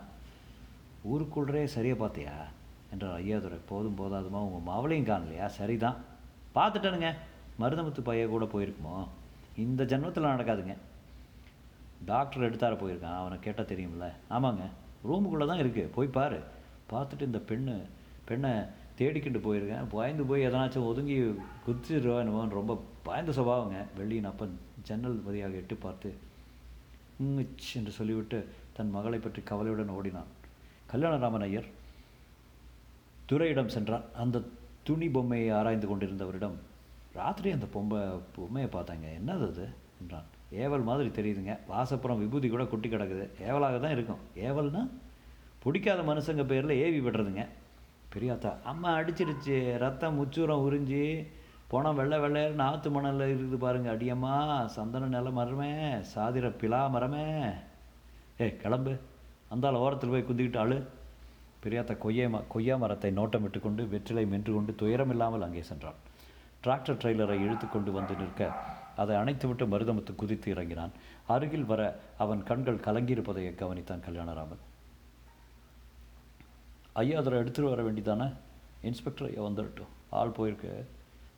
[1.03, 2.33] ஊருக்குள்ளே சரியாக பார்த்தியா?
[2.90, 3.59] என்றார் ஐயாதுரை.
[3.68, 5.47] போதும் போதாதுமா உங்கள் மாவளையும் காணலையா?
[5.47, 5.97] சரிதான்.
[6.55, 7.14] பார்த்துட்டேனுங்க.
[7.61, 9.09] மருதமுத்து பையன் கூட போயிருக்குமோ?
[9.57, 10.77] இந்த ஜென்மத்தில் நடக்காதுங்க.
[12.05, 13.16] டாக்டர் எடுத்தார போயிருக்கான்.
[13.16, 14.12] அவனை கேட்டால் தெரியும்ல.
[14.31, 14.61] ஆமாங்க.
[15.09, 16.42] ரூமுக்குள்ளே தான் இருக்குது போய் பாரு.
[16.90, 17.83] பார்த்துட்டு இந்த பெண்ணு
[18.24, 18.50] பெண்ணை
[18.98, 19.85] தேடிக்கிட்டு போயிருக்கேன்.
[19.90, 21.18] பயந்து போய் எதனாச்சும் ஒதுங்கி
[21.66, 23.85] குதிச்சிருவானுவோன்னு ரொம்ப பயந்த சுபாவங்க.
[23.96, 26.14] வெள்ளியின் அப்பன் ஜன்னல் வழியாக எட்டு பார்த்து
[27.22, 30.30] உம்மிச் என்று சொல்லிவிட்டு தன் மகளை பற்றி கவலையுடன் ஓடினான்.
[30.92, 31.64] கல்யாணராமன் ஐயர்
[33.26, 34.42] துறையிடம் சென்றான் அந்த
[34.82, 36.54] துணி பொம்மையை ஆராய்ந்து கொண்டிருந்தவரிடம்
[37.12, 38.00] ராத்திரி அந்த பொம்மை
[38.37, 39.06] பொம்மையை பார்த்தாங்க.
[39.20, 39.68] என்னது அது?
[40.00, 40.24] என்றான்.
[40.52, 41.58] ஏவல் மாதிரி தெரியுதுங்க.
[41.70, 43.28] வாசப்புறம் விபூதி கூட கொட்டி கிடக்குது.
[43.40, 44.18] ஏவலாக தான் இருக்கும்.
[44.37, 44.88] ஏவல்னா
[45.62, 47.46] பிடிக்காத மனுஷங்க பேரில் ஏவி விடுறதுங்க.
[48.14, 49.57] பெரியாத்தா அம்மா அடிச்சிருச்சு.
[49.85, 51.05] ரத்தம் முச்சூரம் உறிஞ்சி
[51.70, 53.88] போனால் வெள்ளை வெள்ளையர்னு ஆற்று மணலில் இருக்குது பாருங்க.
[53.94, 54.35] அடியம்மா
[54.77, 55.70] சந்தன நில மரமே
[56.14, 57.27] சாதிர பிலா மரமே.
[58.40, 58.94] ஏ கிளம்பு.
[59.55, 60.79] அந்தால ஓரத்தில் போய் குந்திக்கிட்டு அழு.
[61.64, 65.98] பெரியாத்தா கொய்யா ம கொய்யா மரத்தை நோட்டமிட்டு கொண்டு வெற்றிலை மென்று கொண்டு துயரமில்லாமல் அங்கே சென்றான்.
[66.64, 68.51] டிராக்டர் ட்ரெய்லரை இழுத்து கொண்டு வந்து நிற்க
[69.03, 70.92] அதை அணைத்துவிட்டு மருதமுத்து குதித்து இறங்கினான்.
[71.35, 71.83] அருகில் வர
[72.25, 74.62] அவன் கண்கள் கலங்கியிருப்பதை கவனித்தான் கல்யாணராமன்.
[76.92, 78.33] ஐயா அதில் எடுத்துகிட்டு வர வேண்டியதானே?
[78.83, 79.92] இன்ஸ்பெக்டர் ஐயா வந்துடட்டும்.
[80.11, 80.85] ஆள் போயிருக்கு.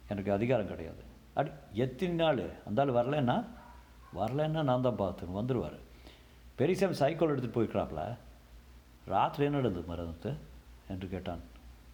[0.09, 1.03] எனக்கு அதிகாரம் கிடையாது.
[1.35, 2.51] அடி எத்தனை நாள்?
[2.67, 3.45] அந்த ஆள் வரலன்னா?
[4.17, 5.79] வரலன்னா நான் தான் பார்த்துன்னு வந்துடுவார்
[6.55, 8.17] பெரியசாமி சைக்கிள் எடுத்துகிட்டு போயிருக்கிறாப்புல.
[9.05, 10.35] ராத்திரி என்ன நடந்தது மருதத்து
[10.89, 11.41] என்று கேட்டான்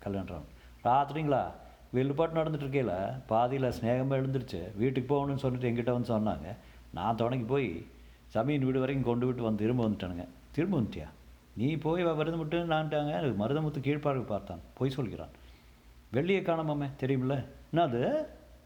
[0.05, 0.49] கல்யாணராமன்.
[0.85, 1.51] ராத்திரிங்களா?
[1.94, 4.77] வெள்ளுப்பாட்டு நடந்துட்டு பாதியில் ஸ்நேகமாக எழுந்துருச்சு.
[4.77, 6.57] வீட்டுக்கு போகணும்னு சொல்லிட்டு எங்கிட்ட வந்து சொன்னாங்க.
[6.94, 7.87] நான் துணைக்கு போய்
[8.27, 10.27] சமீன் வீடு வரைக்கும் கொண்டு விட்டு வந்து திரும்ப வந்துட்டானுங்க.
[10.53, 11.09] திரும்ப வந்துட்டியா?
[11.61, 12.42] நீ போய் மருதம்
[12.75, 13.14] நான்ட்டாங்க.
[13.42, 14.62] மருதமுத்து கீழ்ப்பார்வை பார்த்தான்.
[14.79, 15.33] பொய் சொல்கிறான்.
[16.14, 17.35] வெள்ளியை காணமாமே தெரியுமில்ல?
[17.73, 18.01] என்ன அது?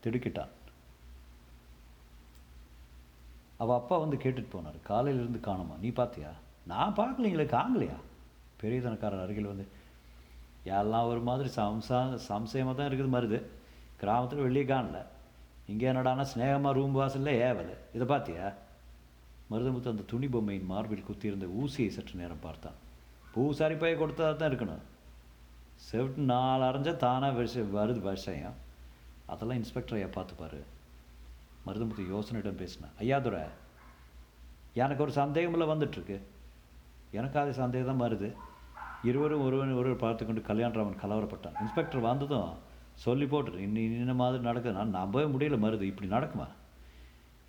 [0.04, 0.52] திடுக்கிட்டான்.
[3.62, 4.78] அவள் அப்பா வந்து கேட்டுட்டு போனார்.
[4.88, 5.74] காலையிலேருந்து காணுமா?
[5.80, 6.30] நீ பார்த்தியா?
[6.66, 7.98] நான் பார்க்கலீங்களே காங்கலையா
[8.60, 9.66] பெரியதனக்காரர் அருகில் வந்து
[10.64, 13.40] எல்லாம் ஒரு மாதிரி சம்சா சம்சயமாக தான் இருக்குது மருது.
[13.96, 15.00] கிராமத்தில் வெளியே காணல.
[15.66, 17.76] இங்கே என்னடானா ஸ்னேகமாக ரூம் வாசல்ல ஏவலை.
[17.96, 18.46] இதை பார்த்தியா?
[19.50, 22.78] மருதமுத்து அந்த துணி பொம்மையின் மார்பில் குத்தியிருந்த ஊசியை சற்று நேரம் பார்த்தான்.
[23.34, 24.82] பூசாரி பைய கொடுத்தா தான் இருக்கணும்.
[25.86, 28.56] செவிட்டு நாலு அரைஞ்சா தானாக விஷயம் வருது விஷயம்.
[29.32, 30.60] அதெல்லாம் இன்ஸ்பெக்டர் ஐயா பார்த்துப்பார்
[31.66, 33.42] மருதமுத்து யோசனையிடம் பேசினேன் ஐயா துரை
[34.82, 36.16] எனக்கு ஒரு சந்தேகமில்ல வந்துட்டுருக்கு.
[37.18, 38.28] எனக்கு அது சந்தேகம் தான் வருது.
[39.08, 41.60] இருவரும் ஒருவன் ஒருவர் பார்த்து கொண்டு கல்யாணராமன் கலவரப்பட்டான்.
[41.60, 42.52] இன்ஸ்பெக்டர் வந்ததும்
[43.04, 43.58] சொல்லி போட்டுரு.
[43.66, 44.78] இன்னும் இந்த மாதிரி நடக்குது?
[44.78, 45.90] நான் நம்பவே முடியல மருது.
[45.90, 46.48] இப்படி நடக்குமா?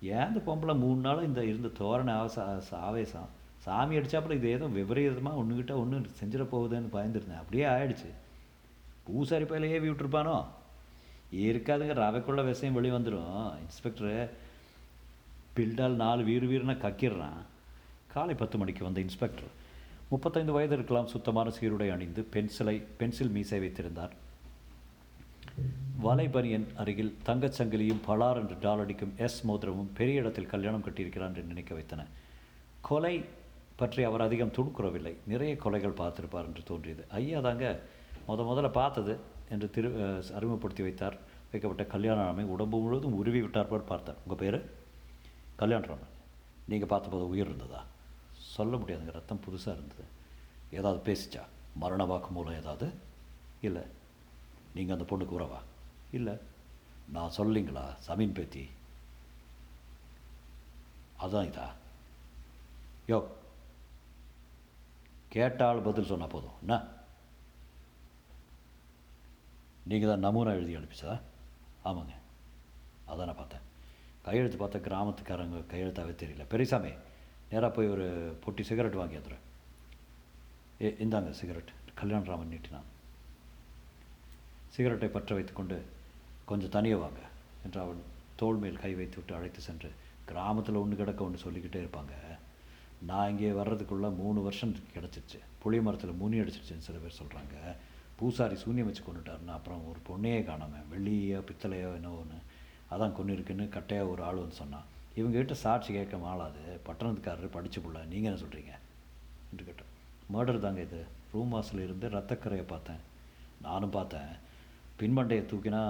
[0.00, 3.28] ஏன் இந்த பொம்பளை மூணு நாளும் இந்த இருந்த தோரணை ஆவச ஆவேசம்.
[3.66, 7.40] சாமி அடித்தாப்புல இது ஏதோ விபரீதமாக ஒன்றுகிட்ட ஒன்று செஞ்சிட போகுதுன்னு பயந்துருந்தேன்.
[7.42, 8.10] அப்படியே ஆயிடுச்சு.
[9.06, 10.36] பூசாரி பையில ஏவி விட்டுருப்பானோ?
[11.44, 14.28] இருக்காதுங்க ரவைக்குள்ள விஷயம் வெளியே வந்துடும் இன்ஸ்பெக்டரு
[15.56, 17.40] பில்டால் நாலு வீர் வீர்னா கக்கிடுறான்.
[18.12, 19.50] காலை பத்து மணிக்கு வந்த இன்ஸ்பெக்டர்
[20.08, 24.14] முப்பத்தைந்து வயது இருக்கலாம் சுத்தமான சீருடை அணிந்து பென்சிலை பென்சில் மீசை வைத்திருந்தார்.
[26.04, 31.50] வலைபனியன் அருகில் தங்கச் சங்கிலியும் பலார் என்று டால் அடிக்கும் எஸ் மோதிரமும் பெரிய இடத்தில் கல்யாணம் கட்டியிருக்கிறான் என்று
[31.52, 32.04] நினைக்க வைத்தன.
[32.80, 33.14] கொலை
[33.76, 37.06] பற்றி அவர் அதிகம் துணுக்குறவில்லை நிறைய கொலைகள் பார்த்துருப்பார் என்று தோன்றியது.
[37.10, 37.82] ஐயா தாங்க
[38.28, 39.88] முத முதல்ல பார்த்தது என்று திரு
[40.34, 41.16] அறிமுகப்படுத்தி வைத்தார்.
[41.50, 44.16] வைக்கப்பட்ட கல்யாணராமை உடம்பு முழுவதும் உருவி விட்டார் போல் பார்த்தார்.
[44.26, 44.58] உங்கள் பேர்?
[45.58, 46.14] கல்யாணராமன்
[46.68, 47.84] நீங்கள் பார்த்தபோது உயிர் இருந்ததா?
[48.38, 49.12] சொல்ல முடியாதுங்க.
[49.12, 50.04] ரத்தம் புதுசாக இருந்தது.
[50.70, 51.42] ஏதாவது பேசிச்சா?
[51.74, 52.92] மரண வாக்கு மூலம் ஏதாவது?
[53.60, 53.82] இல்லை.
[54.74, 55.60] நீங்கள் அந்த பொண்ணுக்கு உறவா?
[56.10, 56.34] இல்லை.
[57.12, 58.68] நான் சொல்லிங்களா சமீன் பேத்தி.
[61.22, 61.66] அதான் இதா.
[63.08, 63.18] யோ
[65.36, 66.56] கேட்டால் பதில் சொன்னால் போதும்.
[66.60, 66.76] என்ன?
[69.82, 71.16] நீங்கள் தான் நமூனா எழுதி அனுப்பிச்சதா?
[71.84, 72.14] ஆமாங்க.
[73.08, 73.64] அதான் நான் பார்த்தேன்.
[74.22, 76.44] கையெழுத்து பார்த்தா கிராமத்துக்காரங்க கையெழுத்தாவே தெரியல.
[76.48, 76.92] பெரியசாமி
[77.50, 78.06] நேராக போய் ஒரு
[78.44, 79.44] பொட்டி சிகரெட் வாங்கி வந்துடுறேன்
[80.82, 81.70] ஏ இந்தாங்க சிகரெட்.
[82.00, 82.88] கல்யாணராமன் நீட்டினான்.
[84.68, 85.76] சிகரெட்டை பற்ற வைத்துக்கொண்டு
[86.44, 87.20] கொஞ்சம் தனியாக வாங்க
[87.64, 88.02] என்று அவன்
[88.36, 89.90] தோள் மேல் கை வைத்து விட்டு அழைத்து சென்று
[90.24, 92.14] கிராமத்தில் ஒன்று கிடக்க ஒன்று சொல்லிக்கிட்டே இருப்பாங்க.
[93.10, 95.38] நான் இங்கே வர்றதுக்குள்ளே மூணு வருஷம் கிடச்சிருச்சு.
[95.62, 97.56] புளிய மரத்தில் முனி அடிச்சிருச்சுன்னு சில பேர் சொல்கிறாங்க
[98.18, 102.38] பூசாரி சூன்யம் வச்சு கொண்டுட்டாருன்னு அப்புறம் ஒரு பொண்ணையே காணாமல் வெள்ளியோ பித்தளையோ என்னவோ ஒன்று
[102.94, 104.86] அதான் கொண்டு இருக்குன்னு கட்டையாக ஒரு ஆள் வந்து சொன்னான்
[105.18, 106.62] இவங்ககிட்ட சாட்சி கேட்க மாளாது.
[106.86, 107.98] பட்டணத்துக்காரர் படிச்சு புள்ள.
[108.12, 108.72] நீங்கள் என்ன சொல்கிறீங்க
[109.50, 109.92] என்று கேட்டேன்
[110.34, 111.00] மர்டர் தாங்க இது.
[111.32, 113.02] ரூம் வாசலில் இருந்து ரத்தக்கரையை பார்த்தேன்.
[113.66, 114.32] நானும் பார்த்தேன்.
[115.00, 115.82] பின்மண்டையை தூக்கினா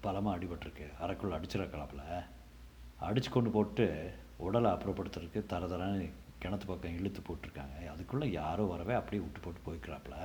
[0.00, 0.86] பலமாக அடிபட்டிருக்கு.
[1.02, 2.04] அரைக்குள்ள அடிச்சிருக்கலாப்புல
[3.06, 3.86] அடித்து கொண்டு போட்டு
[4.46, 5.66] உடலை அப்புறப்படுத்துறதுக்கு தர
[6.42, 7.76] கிணத்து பக்கம் இழுத்து போட்டிருக்காங்க.
[7.92, 10.16] அதுக்குள்ளே யாரோ வரவே அப்படியே விட்டு போட்டு போய்க்கிறாப்புல.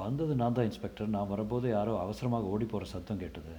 [0.00, 1.14] வந்தது நான் தான் இன்ஸ்பெக்டர்.
[1.14, 3.54] நான் வரும்போது யாரோ அவசரமாக ஓடி போகிற சத்தம் கேட்டது.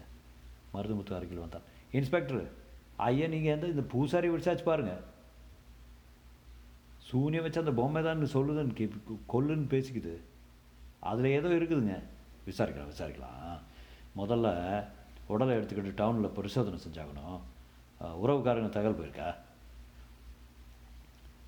[0.73, 1.65] மருதுமுத்து அருகில் வந்தான்.
[1.99, 2.43] இன்ஸ்பெக்டர்
[3.07, 5.01] ஐயா நீங்கள் எந்த இந்த பூசாரி விசாரிச்சு பாருங்கள்
[7.07, 8.85] சூனியம் வச்சு அந்த பொம்மை தான் சொல்லுதுன்னு கே
[9.33, 10.13] கொல்லுன்னு பேசிக்குது.
[11.11, 11.97] அதில் ஏதோ இருக்குதுங்க.
[12.49, 13.57] விசாரிக்கலாம் விசாரிக்கலாம்.
[14.21, 14.47] முதல்ல
[15.33, 17.41] உடலை எடுத்துக்கிட்டு டவுனில் பரிசோதனை செஞ்சாகணும்.
[18.07, 19.35] உறவுக்காரங்க தகவல் போயிருக்கா?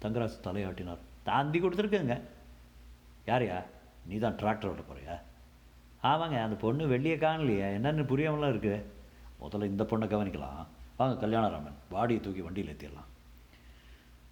[0.01, 1.03] தங்கராசு தலையாட்டினார்.
[1.25, 2.21] தாந்தி கொடுத்துருக்கேங்க.
[3.25, 3.63] யாரையா?
[4.05, 5.15] நீ தான் டிராக்டர் ஓட்ட போறியா?
[6.07, 7.67] ஆமாங்க அந்த பொண்ணு வெளியே காணலையே.
[7.77, 8.83] என்னென்னு புரியாமலாம் இருக்குது
[9.41, 10.65] முதல்ல இந்த பொண்ணை கவனிக்கலாம்.
[10.97, 11.79] வாங்க கல்யாணராமன்.
[11.91, 13.11] பாடியை தூக்கி வண்டியில் ஏற்றிடலாம்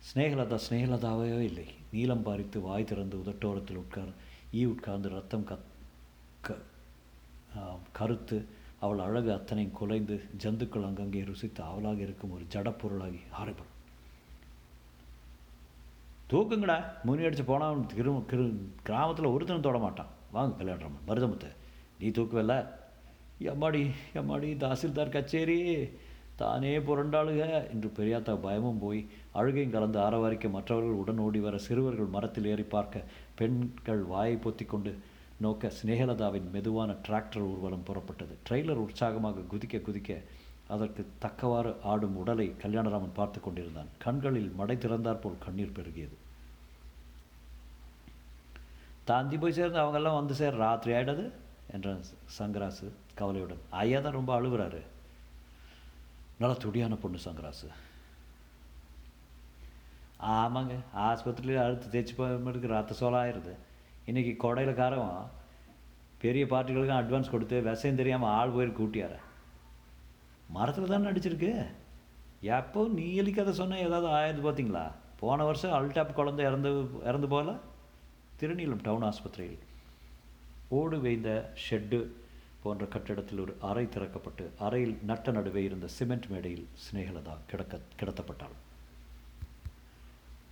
[0.08, 1.68] ஸ்னேகலதா ஸ்னேகலதாவே இல்லை.
[1.92, 4.12] நீளம் பாரித்து வாய் திறந்து உதட்டோரத்தில் உட்கார்
[4.54, 5.70] ஈ உட்கார்ந்து ரத்தம் கத்
[6.42, 6.56] க
[7.92, 8.38] கருத்து
[8.84, 13.72] அவள் அழகு அத்தனையும் குலைந்து ஜந்துக்கள் அங்கங்கே ருசித்து அவளாக இருக்கும் ஒரு ஜடப்பொருளாகி ஆரைப்படும்
[16.32, 16.78] தூக்குங்கடா.
[17.08, 18.46] முனி அடிச்சு போனால் திரு கிரு
[18.88, 20.12] கிராமத்தில் ஒருத்தனும் தொட மாட்டான்.
[20.36, 21.50] வாங்க கல்யாணம் மருதமுத்து
[22.00, 22.56] நீ தூக்குவல்ல?
[23.52, 23.82] எம்மாடி
[24.20, 25.58] எம்மாடி தாசில்தார் கச்சேரி
[26.42, 27.42] தானே புரண்டாளுக
[27.74, 29.02] என்று பெரியாத்தா பயமும் போய்
[29.40, 34.94] அழுகையும் கலந்து ஆரவாரிக்க மற்றவர்கள் உடன் ஓடி வர சிறுவர்கள் மரத்தில் ஏறி பார்க்க பெண்கள் வாயை பொத்தி கொண்டு
[35.40, 38.38] நோக்க சினேகலதாவின் மெதுவான டிராக்டர் ஊர்வலம் புறப்பட்டது.
[38.50, 40.22] ட்ரெய்லர் உற்சாகமாக குதிக்க குதிக்க
[40.68, 43.88] அதற்கு தக்கவாறு ஆடும் உடலை கல்யாணராமன் பார்த்து கொண்டிருந்தான்.
[43.98, 46.16] கண்களில் மடை திறந்தாற்போல் கண்ணீர் பெருகியது.
[49.08, 51.32] தாந்தி போய் சேர்ந்து அவங்கெல்லாம் வந்து சேர் ராத்திரி ஆயிடாது?
[51.74, 52.04] என்றான்
[52.40, 53.60] சங்கராசு கவலையுடன்.
[53.70, 54.82] ஐயா தான் ரொம்ப அழுகுறாரு.
[56.40, 57.68] நல்லா துடியான பொண்ணு சங்கராசு.
[60.22, 63.54] ஆமாங்க ஆஸ்பத்திரியில் அழுத்து தேய்ச்சி போயிருக்கு ரத்த சோளம் ஆயிடுது
[64.08, 65.12] இன்றைக்கி கொடையிலக்காரன்
[66.22, 69.14] பெரிய பார்ட்டிகளுக்கும் அட்வான்ஸ் கொடுத்து விஷயம் தெரியாமல் ஆள் போயிருக்கு கூட்டியார
[70.56, 71.52] மரத்தில் தானே நடிச்சிருக்கு.
[72.58, 74.84] எப்போ நீ எலிக்கதை சொன்ன ஏதாவது ஆயிடுது பார்த்தீங்களா
[75.22, 76.72] போன வருஷம் அல்டாப் குழந்தை இறந்து
[77.10, 77.54] இறந்து போகல
[78.42, 79.64] திருநீலம் டவுன் ஆஸ்பத்திரியில்
[80.80, 81.32] ஓடு வேய்ந்த
[81.66, 82.02] ஷெட்டு
[82.66, 88.58] போன்ற கட்டிடத்தில் ஒரு அறை திறக்கப்பட்டு அறையில் நட்ட நடுவே இருந்த சிமெண்ட் மேடையில் சினேகலதா கிடக்க கிடத்தப்பட்டாள்.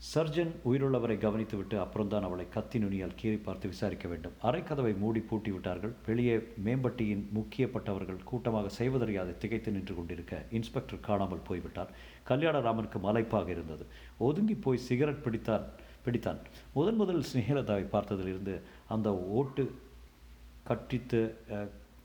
[0.09, 4.33] சர்ஜன் உயிருள்ளவரை கவனித்துவிட்டு அப்புறம்தான் அவளை கத்தி நுனியால் கீறி பார்த்து விசாரிக்க வேண்டும்.
[4.47, 6.35] அரைக்கதவை மூடி பூட்டி விட்டார்கள் வெளியே
[6.65, 11.93] மேம்பட்டியின் முக்கியப்பட்டவர்கள் கூட்டமாக செய்வதறியாது திகைத்து நின்று கொண்டிருக்க இன்ஸ்பெக்டர் காணாமல் போய்விட்டார்.
[12.31, 13.85] கல்யாணராமனுக்கு மலைப்பாக இருந்தது.
[14.29, 15.67] ஒதுங்கி போய் சிகரெட் பிடித்தான்
[16.05, 16.41] பிடித்தான்.
[16.77, 18.55] முதன் முதல் ஸ்னேகலதாவை பார்த்ததிலிருந்து
[18.95, 19.09] அந்த
[19.39, 19.65] ஓட்டு
[20.69, 21.21] கட்டித்து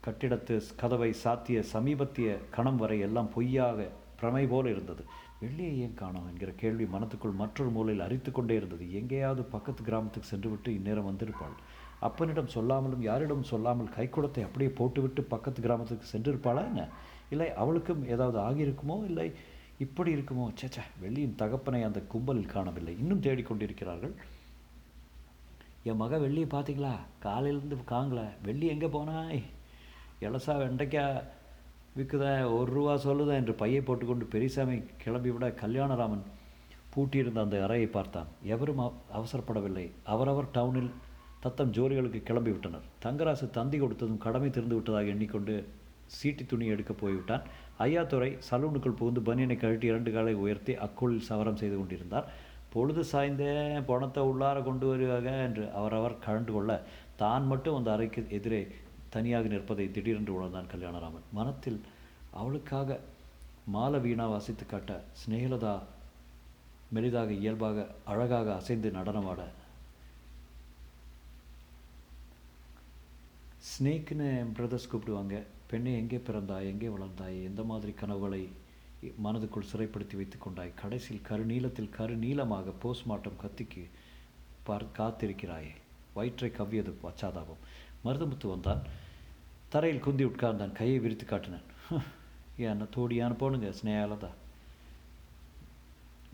[0.07, 3.89] கட்டிடத்து கதவை சாத்திய சமீபத்திய கணம் வரை எல்லாம் பொய்யாக
[4.21, 5.03] பிரமை போல இருந்தது.
[5.41, 8.93] வெள்ளியை ஏன் காணோம் என்கிற கேள்வி மனத்துக்குள் மற்றொரு மூலையில் அரித்து கொண்டே இருந்தது.
[8.93, 11.57] எங்கேயாவது பக்கத்து கிராமத்துக்கு சென்றுவிட்டு இந்நேரம் வந்திருப்பாள்.
[12.01, 16.89] அப்பனிடம் சொல்லாமலும் யாரிடம் சொல்லாமல் கைக்குடத்தை அப்படியே போட்டுவிட்டு பக்கத்து கிராமத்துக்கு சென்றிருப்பாளா என்ன?
[17.31, 19.05] இல்லை அவளுக்கும் ஏதாவது ஆகியிருக்குமோ?
[19.05, 19.33] இல்லை
[19.79, 20.47] இப்படி இருக்குமோ?
[20.61, 22.99] சேச்சா வெள்ளியின் தகப்பனை அந்த கும்பலில் காணவில்லை.
[22.99, 24.15] இன்னும் தேடிக்கொண்டிருக்கிறார்கள்
[25.83, 26.95] என் மக வெள்ளியை பார்த்தீங்களா?
[27.23, 28.23] காலையிலேருந்து காங்கல.
[28.43, 29.43] வெள்ளி எங்கே போனாய்?
[30.21, 31.23] எலசா வெண்டைக்காய்
[31.97, 36.25] விற்குதேன் ஒரு ரூபா சொல்லுதேன் என்று பையை போட்டுக்கொண்டு பெரியசாமி கிளம்பிவிட கல்யாணராமன்
[36.95, 38.29] பூட்டியிருந்த அந்த அறையை பார்த்தான்.
[38.55, 38.83] எவரும்
[39.19, 39.85] அவசரப்படவில்லை.
[40.15, 40.91] அவரவர் டவுனில்
[41.45, 45.55] தத்தம் ஜோலிகளுக்கு கிளம்பி விட்டனர் தங்கராசு தந்தி கொடுத்ததும் கடமை திறந்து விட்டதாக எண்ணிக்கொண்டு
[46.17, 47.47] சீட்டி துணி எடுக்க போய்விட்டான்.
[47.87, 52.29] ஐயாத்துறை சலூனுக்குள் புகுந்து பனியனை கழட்டி இரண்டு காலை உயர்த்தி அக்குளில் சவரம் செய்து கொண்டிருந்தார்.
[52.75, 53.53] பொழுது சாய்ந்தே
[53.91, 56.73] பணத்தை உள்ளார கொண்டு வருவாங்க என்று அவரவர் கழண்டு கொள்ள
[57.23, 58.61] தான் மட்டும் அந்த அறைக்கு எதிரே
[59.17, 61.27] தனியாக நிற்பதை திடீரென்று உணர்ந்தான் கல்யாணராமன்.
[61.33, 61.81] மனத்தில்
[62.41, 63.01] அவளுக்காக
[63.75, 65.75] மால வீணா வாசித்து காட்ட சிநேகலதா
[66.95, 69.41] மெலிதாக இயல்பாக அழகாக அசைந்து நடனமாட.
[73.71, 75.37] ஸ்னேக்னு பிரதர்ஸ் கூப்பிடுவாங்க.
[75.71, 76.69] பெண்ணை எங்கே பிறந்தாய்?
[76.73, 77.39] எங்கே வளர்ந்தாய்?
[77.51, 78.43] எந்த மாதிரி கனவுகளை
[79.25, 80.77] மனதுக்குள் சிறைப்படுத்தி வைத்துக் கொண்டாய்?
[80.83, 83.83] கடைசியில் கருநீளத்தில் கருநீளமாக போஸ்ட்மார்ட்டம் கத்திக்கு
[84.63, 85.75] பார் காத்திருக்கிறாயே.
[86.15, 87.63] வயிற்றை கவ்வியது பச்சாதாபம்.
[88.05, 89.05] மருதமுத்து வந்தான்.
[89.77, 91.67] தரையில் குந்தி உட்கார்ந்தான் கையை விரித்து காட்டினான்.
[92.71, 94.31] என்ன தோடியான போனுங்க ஸ்னேகாலதா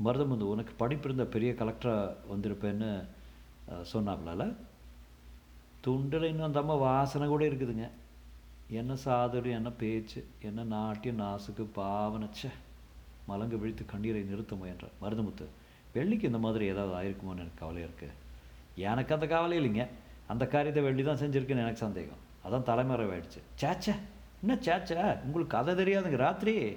[0.05, 2.89] மருதமுந்து உனக்கு படிப்பிருந்த பெரிய கலெக்டராக வந்திருப்பேன்னு
[3.93, 4.43] சொன்னாங்களால
[5.85, 7.87] துண்டில் இன்னும் அந்த அம்மா வாசனை கூட இருக்குதுங்க.
[8.81, 12.51] என்ன சாதுரியம் என்ன பேச்சு என்ன நாட்டியம் நாசுக்கு பாவனச்ச
[13.31, 15.47] மலங்கு விழித்து கண்ணீரை நிறுத்த முயன்றார் மருதமுத்து
[15.97, 18.19] வெள்ளிக்கு இந்த மாதிரி ஏதாவது ஆயிருக்குமோன்னு எனக்கு கவலையாக இருக்குது
[18.91, 19.85] எனக்கு அந்த கவலை இல்லைங்க.
[20.33, 22.22] அந்த காரியத்தை வெள்ளி தான் செஞ்சுருக்குன்னு எனக்கு சந்தேகம்.
[22.45, 23.41] அதான் தலைமறைவாயிடுச்சு.
[23.61, 23.95] சேச்சே
[24.41, 26.17] என்ன சேச்சே உங்களுக்கு கதை தெரியாதுங்க.
[26.17, 26.77] ராத்திரி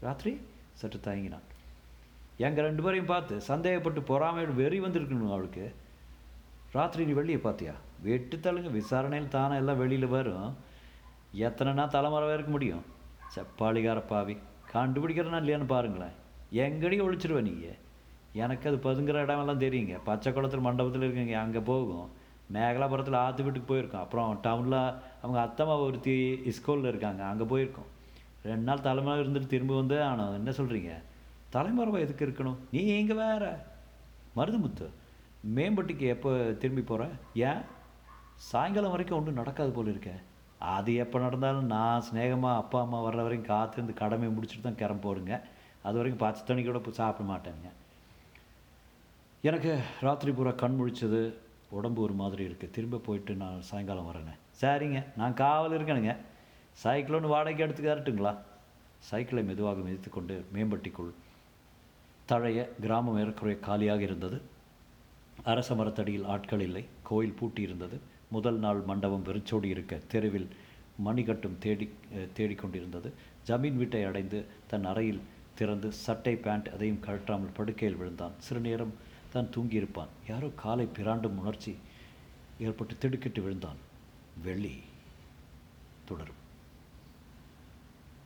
[0.00, 0.40] ராத்திரி?
[0.72, 1.46] சற்று தயங்கினான்.
[2.36, 5.74] எங்கள் ரெண்டு பேரையும் பார்த்து சந்தேகப்பட்டு பொறாமையோடு வெறி வந்திருக்கணும் அவளுக்கு.
[6.72, 7.74] ராத்திரி நீ வெளியே பார்த்தியா?
[8.02, 10.56] வெட்டு விசாரணையில் தானே எல்லாம் வெளியில் வரும்.
[11.34, 12.84] எத்தனைனா தலைமறைவாக இருக்க முடியும்?
[13.34, 14.36] செப்பாளிகார பாவி.
[14.72, 16.14] கண்டுபிடிக்கிறனா இல்லையான்னு பாருங்களேன்.
[16.52, 17.76] எங்கடி ஒழிச்சிருவேன் நீங்கள்
[18.32, 19.98] எனக்கு அது பதுங்குற இடமெல்லாம் தெரியுங்க.
[20.04, 21.32] பச்சை குளத்தில் மண்டபத்தில் இருக்குங்க.
[21.32, 22.10] அங்கே போகும்.
[22.54, 24.04] மேகலாபுரத்தில் ஆற்று வீட்டுக்கு போயிருக்கோம்.
[24.04, 24.80] அப்புறம் டவுனில்
[25.22, 26.14] அவங்க அத்தம்மா ஒருத்தி
[26.58, 27.22] ஸ்கூலில் இருக்காங்க.
[27.30, 27.90] அங்கே போயிருக்கோம்.
[28.50, 30.92] ரெண்டு நாள் தலைமுறை இருந்துட்டு திரும்ப வந்து ஆனால் என்ன சொல்கிறீங்க
[31.54, 32.58] தலைமறைவா எதுக்கு இருக்கணும்?
[32.74, 33.44] நீ எங்கே வேற.
[34.38, 34.86] மருதுமுத்து
[35.56, 36.30] மேம்பட்டிக்கு எப்போ
[36.62, 37.08] திரும்பி போகிற
[37.48, 37.62] ஏன்?
[38.50, 40.20] சாயங்காலம் வரைக்கும் ஒன்றும் நடக்காது போல இருக்கேன்
[40.76, 45.36] அது எப்போ நடந்தாலும் நான் சிநேகமாக அப்பா அம்மா வர்ற வரைக்கும் காத்திருந்து கடமை முடிச்சுட்டு தான் கிளம்ப போகிறேங்க
[45.86, 47.68] அது வரைக்கும் பச்சை தண்ணி கூட போய் சாப்பிட மாட்டேங்க.
[49.48, 49.72] எனக்கு
[50.06, 51.22] ராத்திரி பூரா கண் முழிச்சது
[51.78, 54.34] உடம்பு ஒரு மாதிரி இருக்குது திரும்ப போயிட்டு நான் சாயங்காலம் வரேனே.
[54.60, 56.14] சரிங்க நான் காவல் இருக்கேனுங்க
[56.82, 58.32] சைக்கிள் ஒன்று வாடகைக்கு எடுத்துக்காருட்டுங்களா
[59.08, 61.12] சைக்கிளை மெதுவாக மிதித்து கொண்டு மேம்பட்டிக்குள்
[62.30, 64.38] தழைய கிராமம் ஏறக்குறைய காலியாக இருந்தது.
[65.50, 66.82] அரச மரத்தடியில் ஆட்கள் இல்லை.
[67.08, 67.96] கோயில் பூட்டி இருந்தது
[68.34, 70.48] முதல் நாள் மண்டபம் வெறிச்சோடி இருக்க தெருவில்
[71.06, 71.86] மணிகட்டும் தேடி
[72.36, 73.08] தேடிக்கொண்டிருந்தது.
[73.48, 74.38] ஜமீன் வீட்டை அடைந்து
[74.70, 75.22] தன் அறையில்
[75.58, 78.36] திறந்து சட்டை பேண்ட் அதையும் கழற்றாமல் படுக்கையில் விழுந்தான்.
[78.46, 78.92] சிறு நேரம்
[79.32, 80.08] தான் தூங்கியிருப்பான்.
[80.28, 81.76] யாரோ காலை பிராண்டும் உணர்ச்சி
[82.58, 83.76] ஏற்பட்டு திடுக்கிட்டு விழுந்தான்.
[84.42, 84.82] வெள்ளி
[86.04, 86.40] தொடரும்.